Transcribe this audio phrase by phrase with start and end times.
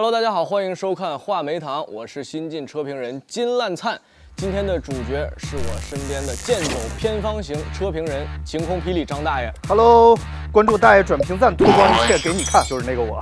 [0.00, 4.00] Hello，大家好，欢迎收看话梅堂，我是新晋车评人金烂灿。
[4.36, 9.52] 今天的主角是我身边的剑走偏方型车评人晴空霹雳张大爷。
[9.66, 10.16] Hello，
[10.52, 13.20] 关注大爷转评赞，脱光一切给你看，就是那个我，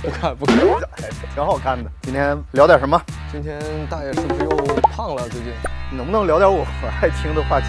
[0.00, 0.56] 不看不看，
[1.02, 1.90] 哎 挺好看的。
[2.02, 3.02] 今天聊点什么？
[3.32, 3.58] 今天
[3.90, 4.50] 大爷是不是又
[4.82, 5.28] 胖了？
[5.28, 5.52] 最近
[5.90, 7.66] 能不能聊点我我 爱听的话题？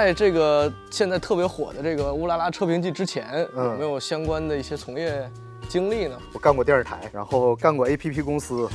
[0.00, 5.30] 在这个现在特别火的这个乌拉拉车评季之前，嗯有没有相关的一些从业
[5.68, 6.18] 经历呢？
[6.32, 8.66] 我干过电视台，然后干过 APP 公司，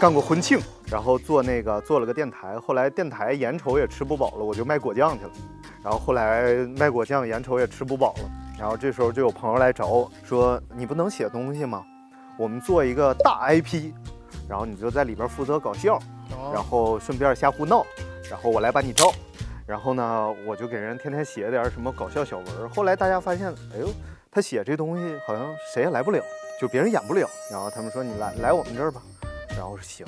[0.00, 2.58] 干过婚庆，然后做那个做了个电台。
[2.60, 5.30] 后来电台眼瞅也吃不饱了，我就卖果酱去了。
[5.84, 11.84] 然后后来卖果酱眼瞅也吃不饱了，然后这时候就有朋友来找我说：“你不能写东西吗？
[12.38, 13.92] 我们做一个大 IP，
[14.48, 15.98] 然后你就在里边负责搞笑。”
[16.54, 17.84] 然后顺便瞎胡闹，
[18.30, 19.12] 然后我来把你照，
[19.68, 22.70] 然后呢，我就给人天天写点什么搞笑小文。
[22.70, 23.88] 后来大家发现，哎呦，
[24.30, 26.24] 他写这东西好像谁也来不了，
[26.58, 27.28] 就别人演不了。
[27.50, 29.02] 然后他们说你来来我们这儿吧，
[29.50, 30.06] 然后我说行，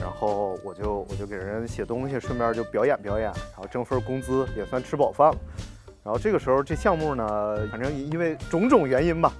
[0.00, 5.38] 然后我就我就给人写东西，顺便就表演表演，然后挣份工资，也算吃饱饭了。
[6.02, 7.24] 然后这个时候这项目呢，
[7.70, 9.32] 反正因为种种原因吧，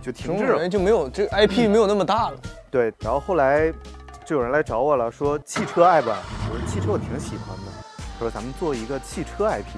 [0.00, 0.68] 就停滞了。
[0.68, 2.38] 就没有这个 IP 没有那么大了。
[2.70, 3.72] 对，然后后来
[4.24, 6.16] 就有人来找我了，说汽车爱不爱？
[6.52, 7.67] 我说汽车我挺喜欢的。
[8.18, 9.76] 他说咱们做一个汽车 IP，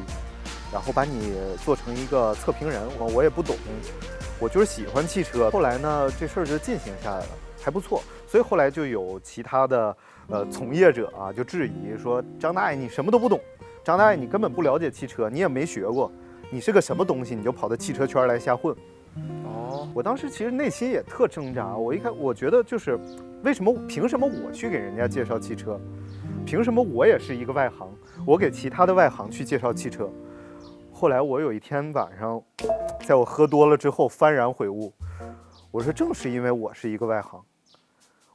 [0.73, 2.81] 然后把你做成一个测评人。
[2.99, 3.55] 我我也不懂，
[4.39, 5.51] 我就是喜欢汽车。
[5.51, 7.29] 后来呢，这事儿就进行下来了，
[7.61, 8.03] 还不错。
[8.27, 9.95] 所以后来就有其他的
[10.29, 13.39] 呃从业者啊就质疑说，张大爷你什么都不懂，
[13.85, 16.11] 张大爷你根本不了解汽车，你也没学过，
[16.51, 18.75] 你是个什么东西，你就跑到汽车圈来瞎混。
[19.45, 22.99] 哦，我当时其实内心也特挣扎，我一开我觉得就是，
[23.45, 25.79] 为什么凭什么我去给人家介绍汽车？
[26.45, 27.89] 凭什么我也是一个外行，
[28.27, 30.11] 我给其他的外行去介绍汽车？
[30.93, 32.43] 后来我有一天晚上，
[33.07, 34.93] 在我喝多了之后幡然悔悟，
[35.71, 37.41] 我说正是因为我是一个外行，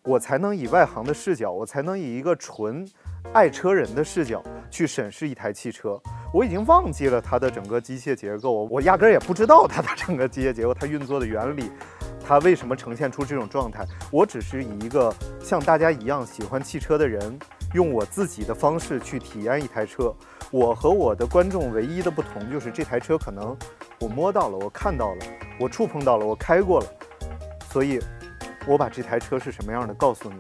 [0.04, 2.88] 我才能以外行的视角，我才能以一个纯
[3.34, 6.02] 爱车人的视角去审视一台汽车。
[6.34, 11.70] 我已经忘记了它的整个机械结构，我压根儿也不知道它的整个机械结构，它运作的原理，
[12.26, 13.86] 它为什么呈现出这种状态。
[14.12, 17.38] 我只是以一个像大家一样喜欢汽车的人，
[17.76, 20.16] 用我自己的方式去体验一台车。
[20.50, 23.56] 我和我的观众唯一的不同就是这台车可能
[24.00, 25.26] 我摸到了，我看到了，
[25.60, 26.88] 我触碰到了，我开过了，
[27.70, 28.00] 所以
[28.66, 30.38] 我把这台车是什么样的告诉你，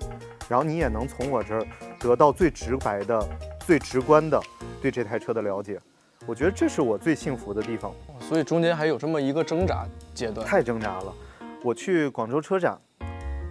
[0.47, 1.67] 然后你也能从我这儿
[1.99, 3.27] 得到最直白的、
[3.65, 4.41] 最直观的
[4.81, 5.77] 对这台车的了解。
[6.25, 7.91] 我觉得这是我最幸福的地方。
[8.21, 10.47] 所以中间还有这么一个挣扎阶段。
[10.47, 11.13] 太挣扎了。
[11.61, 12.79] 我去广州车展，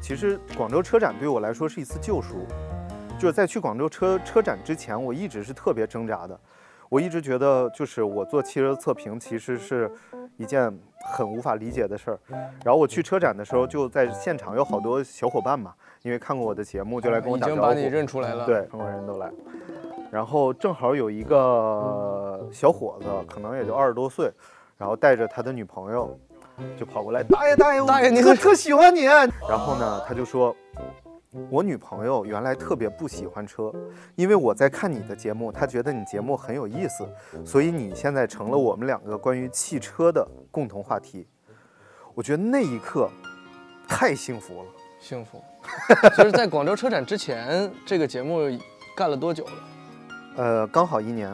[0.00, 2.46] 其实广州车展对我来说是一次救赎。
[3.18, 6.38] 就是在去广州车车展之前，我一直是特别挣扎的。
[6.90, 9.90] 我一直觉得，就是我做汽车测评其实是
[10.36, 10.72] 一件
[11.12, 12.18] 很无法理解的事儿。
[12.62, 15.72] 然后我去车展的时候，就在现场有好多小伙伴嘛，
[16.02, 17.58] 因为看过我的节目，就来跟我打招呼。
[17.58, 18.44] 已经把你认出来了。
[18.46, 19.30] 对，中国人都来。
[20.10, 24.30] 然后正好有一个小伙子，可能也就二十多岁，
[24.76, 26.16] 然后带着他的女朋友，
[26.76, 29.04] 就跑过来，大爷大爷，大爷你可特喜欢你。
[29.04, 30.54] 然后呢，他就说，
[31.50, 33.72] 我女朋友原来特别不喜欢车，
[34.14, 37.08] 因为我在看你的节目，她觉得你节目很有意思，
[37.44, 41.26] 所以你现在成了我们两个关于汽车的共同话题。
[42.14, 43.10] 我觉得那一刻
[43.88, 44.68] 太幸福了。
[45.00, 45.42] 幸福。
[46.16, 48.40] 就是在广州车展之前，这个节目
[48.96, 49.52] 干了多久了？
[50.36, 51.30] 呃，刚好一年，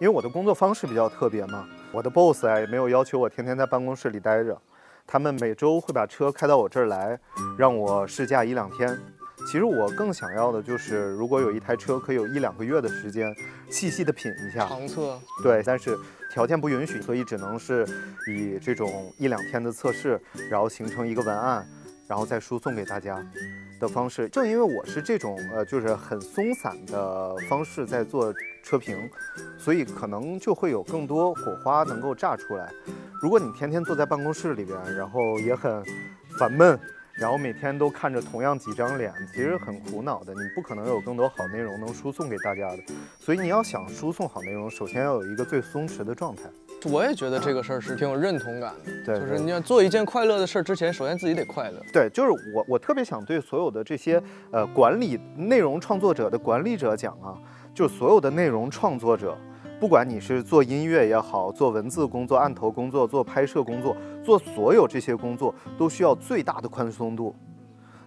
[0.00, 4.60] 因为我的工作方式比较特别嘛，我的 boss 啊也没有要求我天天在办公室里待着，
[5.06, 7.18] 他们每周会把车开到我这儿来，
[7.56, 8.98] 让我试驾一两天。
[9.46, 13.34] 其实我更想要的就是，如果有一台车可以有一两个月的时间，
[13.68, 14.66] 细细的品一下。
[14.66, 15.18] 长测。
[15.42, 15.98] 对，但是
[16.32, 17.84] 条件不允许，所以只能是
[18.28, 20.20] 以这种一两天的测试，
[20.50, 21.66] 然后形成一个文案，
[22.06, 23.20] 然后再输送给大家
[23.80, 24.28] 的方式。
[24.28, 28.32] 正因为我是这种呃，就是很松散的方式在做
[28.62, 29.10] 车评，
[29.58, 32.70] 所以可能就会有更多火花能够炸出来。
[33.20, 35.82] 如果你天天坐在办公室里边，然后也很
[36.38, 36.78] 烦闷。
[37.20, 40.32] 然后每天都看着同样几张脸，其实很苦恼的。
[40.32, 42.78] 你不可能有更多好内容能输送给大家的，
[43.18, 46.44] 所以你要想输送好内容，首先要有一个最松弛的状态。
[46.90, 51.78] 我也觉得这个事儿是挺有认同感的，对就是你要做一件快乐的事儿之前，首先自己得快乐。
[51.92, 57.36] 对，就是我，我特别想对所有的这些呃管理内容创作者的管理者讲啊，
[57.74, 59.36] 就是所有的内容创作者
[59.80, 67.34] 不管你是做音乐也好，做文字工作、案头工作、做拍摄工作、做所有这些工作，都需要最大的宽松度。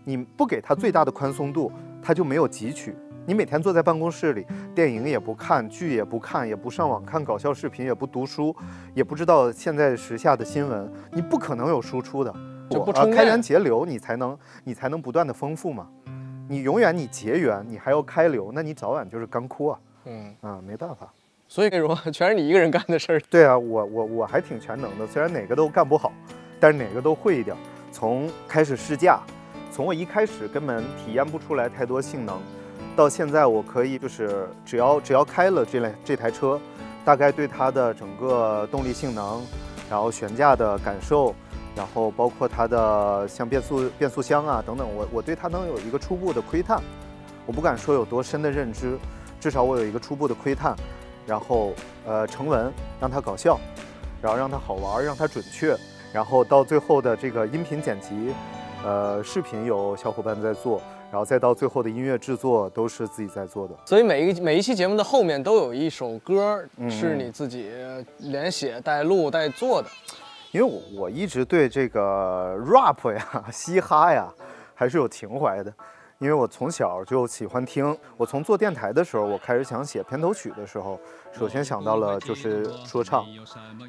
[0.03, 2.95] 你不给他最大的宽松度，他就没有汲取。
[3.25, 8.55] 你每天坐在办公室里，电影也不看，剧也不看，也不上网看搞笑视频，也不读书，
[8.93, 12.31] 也不知道现在时下的新闻，你不可能有输出的。
[12.31, 12.39] 啊
[12.69, 15.87] 就不充电开源节流，你才能你才能不断的丰富嘛。
[16.47, 21.11] 你永远你结缘，你还要开流，那你早晚就是干枯啊嗯，啊，没办法。
[21.53, 23.21] 所以可以说 全是你一个人干的事儿。
[23.29, 26.11] 对啊，我我我还挺全能的，虽然哪个都干不好，
[26.59, 27.59] 但是哪个都会一点儿。
[27.91, 29.19] 从开始试驾，
[29.71, 32.41] 从我一开始根本体验不出来太多性能，
[32.95, 36.59] 到现在我可以就是只要只要开了这辆这台车，
[37.05, 39.39] 大概对它的整个动力性能，
[39.91, 41.35] 然后悬架的感受，
[41.75, 46.81] 然后包括它的像变速变速箱啊等等，我我对它能有一个初步的窥探。
[47.45, 48.97] 我不敢说有多深的认知，
[49.39, 50.75] 至少我有一个初步的窥探。
[51.25, 51.73] 然后
[52.05, 53.59] 呃成文，让它搞笑，
[54.21, 55.75] 然后让它好玩，让它准确，
[56.13, 58.33] 然后到最后的这个音频剪辑，
[58.83, 60.81] 呃视频有小伙伴在做，
[61.11, 63.73] 然后再到最后的音乐制作都是自己在做的。
[63.85, 67.71] 所以每一个每一期节目的后面都有一首歌嗯是你自己
[68.19, 69.87] 连写带录带做的。
[70.51, 74.31] 因为我我一直对这个 rap 呀、嘻哈呀，
[74.75, 75.73] 还是有情怀的。
[76.23, 80.97] 因为我从小就喜欢听，我从做电台的时候，我开始想写片头曲的时候，
[81.37, 83.25] 首先想到了就是说唱，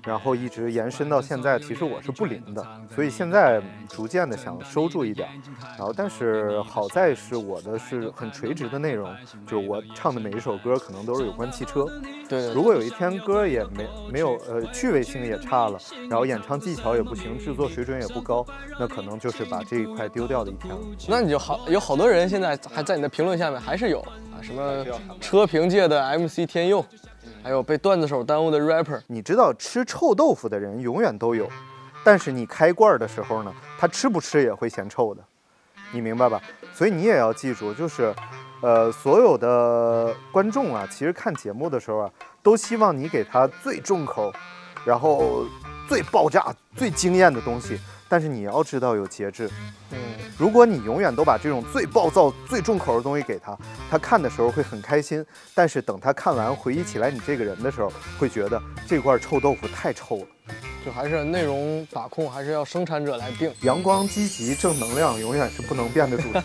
[0.02, 1.58] 然后一直延伸到现在。
[1.58, 5.28] 其实我是不灵的，所以现在逐渐的想收住一点。
[5.78, 9.14] 然后，但是好在是我的是很垂直的内容，
[9.46, 11.86] 就是我唱的每一首歌可能都是有关汽车。
[12.28, 18.44] 对如果有一天歌也没没有呃趣味性也差了，然后演唱技巧也不行，制作水准也不高，
[18.80, 20.80] 那可能就是把这一块丢掉的一天了。
[21.08, 24.84] 那你就好有好多人现在还在你的评论下面还是有啊，什么
[25.20, 26.84] 车评界的 MC 天佑，
[27.42, 29.00] 还有被段子手耽误的 rapper。
[29.06, 31.48] 你知道吃臭豆腐的人永远都有，
[32.04, 35.22] 但是你开罐儿的时候呢，他吃不吃也会嫌臭的，
[35.92, 36.40] 你明白吧？
[36.72, 38.14] 所以你也要记住，就是，
[38.62, 42.10] 呃，所有的观众啊，其实看节目的时候啊，
[42.42, 44.32] 都希望你给他最重口，
[44.84, 45.44] 然后
[45.88, 47.78] 最爆炸、最惊艳的东西，
[48.08, 49.50] 但是你要知道有节制。
[49.90, 49.98] 嗯，
[50.38, 53.56] 如果你永远都把这种最暴躁、最重口的东西给他，
[53.90, 55.24] 他看的时候会很开心，
[55.54, 60.26] 但是等他看完回忆起来你这个人的时候，会觉得这块臭豆腐太臭了。
[60.84, 63.50] 就还是内容把控还是要生产者来定。
[63.62, 66.42] 阳光、积极、正能量永远是不能变的主题。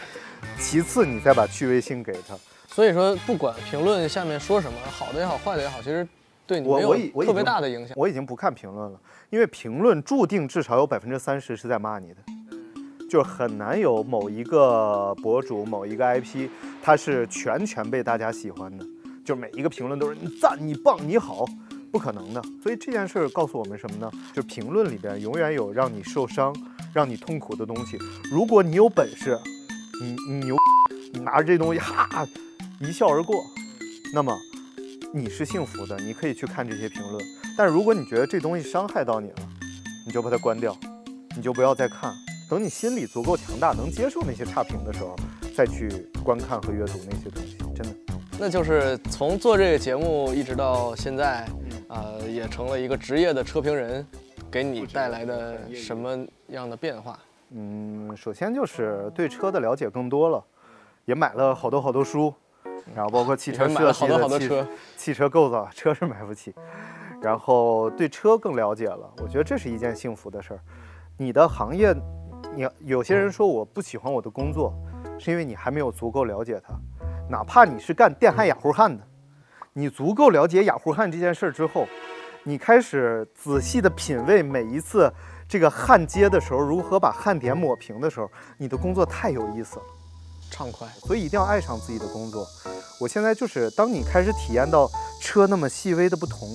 [0.58, 2.34] 其次，你再把趣味性给他。
[2.74, 6.08] 所以说，不管评论下面说什么，好的也好，坏的也好，其实
[6.46, 6.80] 对我
[7.14, 7.94] 我已特别大的影响。
[7.96, 9.00] 我已经不看评论了，
[9.30, 12.16] 因为评论注定至少有百分之三十是在骂你的，
[13.08, 16.48] 就是很难有某一个博主、某一个 IP，
[16.82, 18.84] 他是全全被大家喜欢的，
[19.24, 21.44] 就每一个评论都是你赞、你棒、你好，
[21.90, 22.42] 不可能的。
[22.62, 24.10] 所以这件事儿告诉我们什么呢？
[24.32, 26.54] 就评论里边永远有让你受伤、
[26.92, 27.96] 让你痛苦的东西。
[28.30, 29.38] 如果你有本事，
[30.00, 30.56] 你你牛，
[31.12, 32.26] 你拿着这东西哈
[32.80, 33.36] 一笑而过，
[34.12, 34.36] 那么
[35.14, 37.22] 你是幸福的，你可以去看这些评论。
[37.56, 39.36] 但是如果你觉得这东西伤害到你了，
[40.06, 40.74] 你就把它关掉，
[41.36, 42.14] 你就不要再看。
[42.48, 45.14] 等你心里足够强大，能接受那些差评的时候，
[45.54, 47.58] 再去观看和阅读那些东西。
[47.74, 47.94] 真的，
[48.38, 51.46] 那就是从做这个节目一直到现在，
[51.88, 54.06] 呃，也成了一个职业的车评人，
[54.50, 57.18] 给你带来的什么样的变化？
[57.50, 60.42] 嗯，首先就是对车的了解更多了，
[61.04, 62.32] 也买了好多好多书，
[62.94, 66.54] 然后包括汽车设计的汽好多车，汽车构造，车是买不起，
[67.20, 70.60] 然后对车更了解了，我觉得这是一件幸福的事儿。
[71.16, 71.94] 你的行业，
[72.54, 74.74] 你有些人说我不喜欢我的工作，
[75.18, 76.74] 是因为你还没有足够了解它。
[77.30, 79.02] 哪怕你是干电焊氩弧焊的，
[79.72, 81.86] 你足够了解氩弧焊这件事儿之后，
[82.42, 85.10] 你开始仔细的品味每一次
[85.48, 89.82] 这个焊接的时候，如何把焊点抹平的时候，你的工作太有意思了。
[90.52, 90.86] 畅快。
[91.04, 92.46] 所以一定要爱上自己的工作。
[93.00, 94.88] 我现在就是，当你开始体验到
[95.20, 96.48] 车那么细微的不同，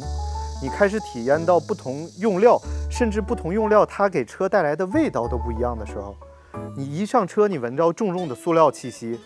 [0.62, 2.58] 你开始体验到不同用料，
[2.90, 6.16] 甚至不同用料它给车带来的味道都不一样的时候，
[6.78, 9.20] 你一上车，你闻着重重的塑料气息，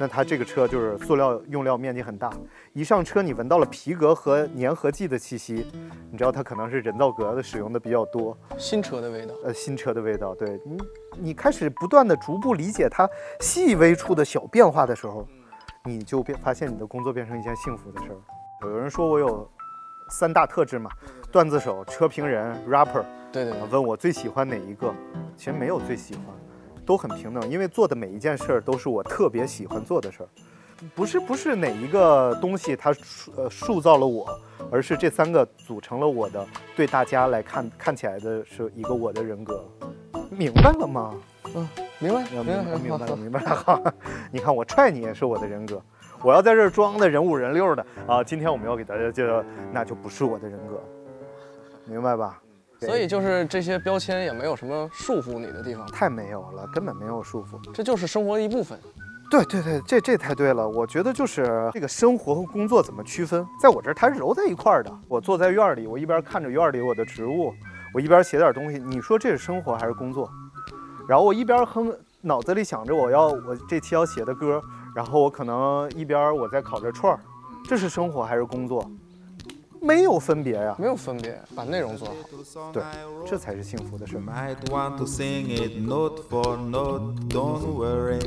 [0.00, 2.32] 那它这个车就是塑料用料面积很大。
[2.72, 5.66] 一上车，你闻到了皮革和粘合剂的气息，
[6.10, 8.34] 你知道它可能是人造革的使用的比较多。
[8.56, 10.34] 新车的味道，呃新车的味道。
[10.34, 10.78] 对你，
[11.18, 13.06] 你开始不断的逐步理解它
[13.40, 15.28] 细微处的小变化的时候，
[15.84, 18.16] 你就变发现你的工作变成一件幸福的事儿。
[18.62, 19.46] 有人说我有
[20.08, 20.90] 三大特质嘛，
[21.30, 23.04] 段子手、车评人、rapper。
[23.30, 24.94] 对对对，问我最喜欢哪一个，
[25.36, 26.24] 其实没有最喜欢，
[26.90, 30.28] 都很平等，因为做的每一件事儿都是我特别喜欢做的事儿。
[30.92, 34.26] 不是不是哪一个东西它塑呃塑造了我，
[34.72, 36.44] 而是这三个组成了我的
[36.74, 39.64] 对大家来看看起来的是一个我的人格，
[40.30, 41.14] 明白了吗？
[41.54, 41.68] 嗯
[42.00, 43.54] 明白，明明白，明白了，明白了。
[43.54, 43.80] 好，
[44.32, 45.80] 你看我踹你也是我的人格，
[46.24, 48.24] 我要在这儿装的人五人六的啊。
[48.24, 50.82] 今天我们要给大家介绍，那就不是我的人格，
[51.84, 52.42] 明白吧？
[52.80, 57.60] 所以就是这些标签也没有什么束缚你的地方，太没有了，根本没有束缚。
[57.72, 58.78] 这就是生活的一部分。
[59.30, 60.68] 对对对，这这太对了。
[60.68, 64.90] 我觉得就是这个生活和工作怎么区分，在我这儿它是揉在一块儿的。
[65.06, 67.52] 我坐在院儿里，我一边看着院儿里我的植物，
[67.94, 68.78] 我一边写点东西。
[68.78, 70.28] 你说这是生活还是工作？
[71.08, 74.60] 然后我一边哼，脑子里想着我要我这期要写的歌，
[74.96, 77.20] 然后我可能一边我在烤着串儿，
[77.68, 78.90] 这是生活还是工作？
[79.82, 82.14] 没有分别呀、没有分别，把内容做好。
[82.72, 82.82] 对，
[83.26, 84.20] 这才是幸福的事儿。
[84.20, 88.20] Might want to sing it note for note, don't worry.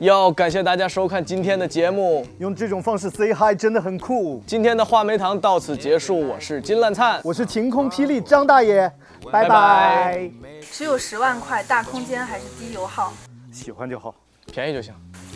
[0.00, 4.42] 要感谢大家收看今天的节目，用这种方式 say hi 真的很酷。
[4.46, 8.90] 今天的话梅堂到此结束，我是金烂灿，我是晴空霹雳张大爷，
[9.30, 10.30] 拜拜拜。
[10.72, 13.12] 只有十万块，大空间还是低油耗？
[13.52, 14.14] 喜欢就好，
[14.52, 14.94] 便宜就行。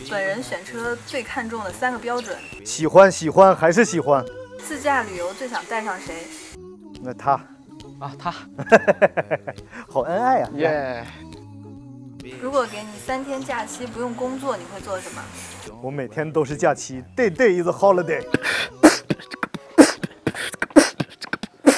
[0.09, 2.35] 本人选车最看重的三个标准：
[2.65, 4.25] 喜欢喜欢还是喜欢。
[4.65, 6.27] 自驾旅游最想带上谁？
[7.01, 7.31] 那他
[7.99, 8.31] 啊，他
[9.89, 10.49] 好恩爱啊！
[10.55, 11.05] 耶
[12.41, 15.21] 如果给你三天假期不用工作，你会做什么？
[15.81, 18.23] 我每天都是假期，day day is a holiday。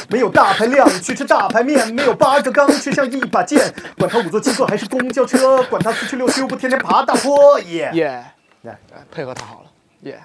[0.10, 3.72] 没有大排量，去吃大排面；没有八个缸，却像一把剑。
[3.98, 7.60] 管他五座七座还是公交车，管他四驱六驱，不天天爬大坡。
[7.60, 8.26] 耶、耶，
[8.64, 9.70] 来哎配合他好了，
[10.02, 10.20] 耶。